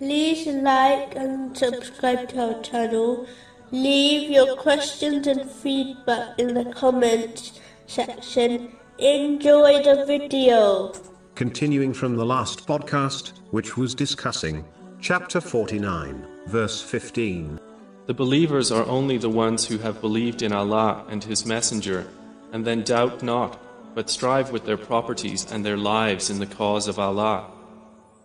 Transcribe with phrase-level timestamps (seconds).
[0.00, 3.26] like and subscribe to our channel.
[3.70, 8.72] Leave your questions and feedback in the comments section.
[8.98, 10.92] Enjoy the video.
[11.34, 14.64] Continuing from the last podcast, which was discussing
[15.00, 17.60] chapter 49, verse 15.
[18.06, 22.06] The believers are only the ones who have believed in Allah and His Messenger,
[22.52, 23.60] and then doubt not,
[23.94, 27.50] but strive with their properties and their lives in the cause of Allah.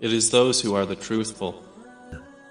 [0.00, 1.64] It is those who are the truthful.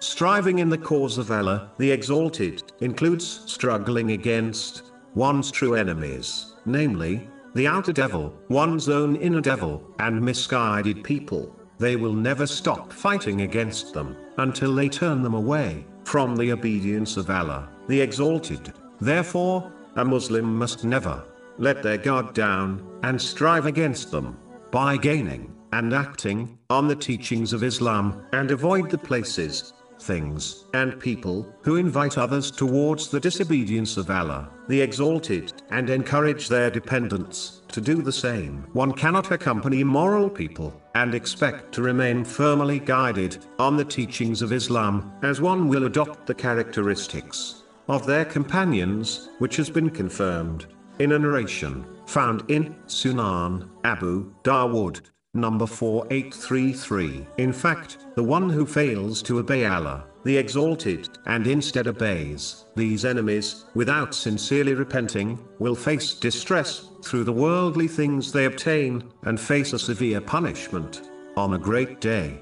[0.00, 7.28] Striving in the cause of Allah, the Exalted, includes struggling against one's true enemies, namely,
[7.54, 11.54] the outer devil, one's own inner devil, and misguided people.
[11.78, 17.16] They will never stop fighting against them until they turn them away from the obedience
[17.16, 18.72] of Allah, the Exalted.
[19.00, 21.24] Therefore, a Muslim must never
[21.58, 24.36] let their guard down and strive against them
[24.72, 31.00] by gaining and acting on the teachings of Islam and avoid the places things, and
[31.00, 37.62] people, who invite others towards the disobedience of Allah, the Exalted, and encourage their dependents
[37.68, 38.66] to do the same.
[38.72, 44.52] One cannot accompany moral people, and expect to remain firmly guided on the teachings of
[44.52, 50.66] Islam, as one will adopt the characteristics of their companions, which has been confirmed
[50.98, 55.00] in a narration found in Sunan Abu Dawood
[55.36, 57.26] number 4833.
[57.38, 63.04] In fact, the one who fails to obey Allah, the Exalted, and instead obeys these
[63.04, 69.72] enemies, without sincerely repenting, will face distress through the worldly things they obtain, and face
[69.72, 72.40] a severe punishment on a great day.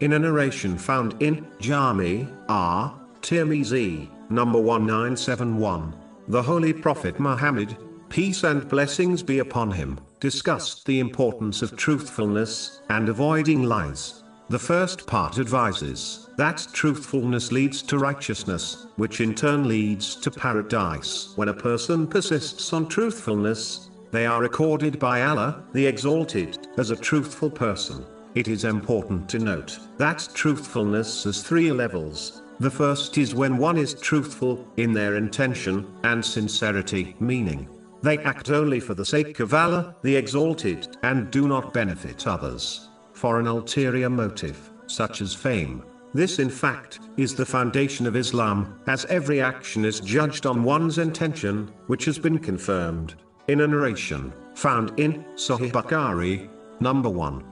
[0.00, 2.98] In a narration found in Jami R.
[3.22, 5.94] Tirmizi, number 1971,
[6.28, 7.76] the Holy Prophet Muhammad,
[8.12, 14.22] peace and blessings be upon him, discussed the importance of truthfulness and avoiding lies.
[14.50, 21.32] The first part advises that truthfulness leads to righteousness, which in turn leads to paradise.
[21.36, 26.96] When a person persists on truthfulness, they are recorded by Allah, the Exalted, as a
[26.96, 28.04] truthful person.
[28.34, 32.42] It is important to note that truthfulness has three levels.
[32.60, 37.66] The first is when one is truthful in their intention and sincerity, meaning
[38.02, 42.88] they act only for the sake of Allah, the Exalted, and do not benefit others.
[43.12, 45.84] For an ulterior motive, such as fame.
[46.14, 50.98] This in fact, is the foundation of Islam, as every action is judged on one's
[50.98, 53.14] intention, which has been confirmed.
[53.48, 56.48] In a narration, found in Sahih Bukhari,
[56.80, 57.51] number 1.